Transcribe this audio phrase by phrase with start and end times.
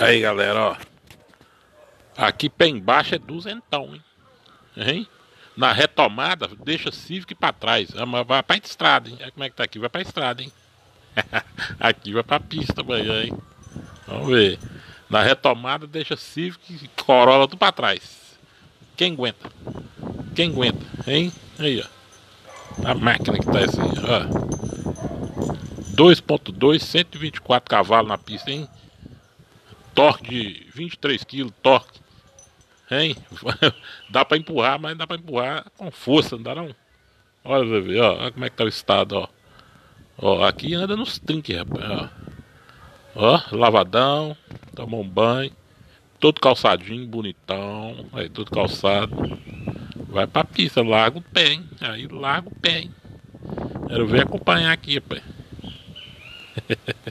[0.00, 0.76] Aí galera, ó.
[2.16, 4.02] Aqui pé embaixo é duzentão, hein?
[4.76, 5.08] hein?
[5.56, 7.90] Na retomada, deixa Civic pra trás.
[7.94, 9.18] Ah, vai pra estrada, hein?
[9.32, 10.50] Como é que tá aqui, vai pra estrada, hein?
[11.78, 13.36] aqui vai pra pista amanhã, hein?
[14.06, 14.58] Vamos ver.
[15.08, 18.38] Na retomada, deixa Civic e Corolla tudo pra trás.
[18.96, 19.50] Quem aguenta?
[20.34, 21.32] Quem aguenta, hein?
[21.58, 22.88] Aí, ó.
[22.88, 24.50] A máquina que tá assim, ó.
[25.94, 28.66] 2.2, 124 cavalos na pista, hein?
[30.00, 32.00] Torque de 23 kg, torque.
[32.90, 33.14] Hein?
[34.08, 36.74] dá pra empurrar, mas dá pra empurrar com força, não dá não?
[37.44, 39.28] Olha, ver, ó, olha como é que tá o estado, ó.
[40.16, 42.08] Ó, aqui anda nos trinques, rapaz, ó.
[43.14, 44.34] Ó, lavadão,
[44.74, 45.52] tomou um banho,
[46.18, 49.14] todo calçadinho, bonitão, aí todo calçado.
[50.08, 51.68] Vai pra pista, larga o pé, hein?
[51.78, 52.94] Aí larga o pé, hein?
[53.86, 55.22] Quero ver acompanhar aqui, rapaz.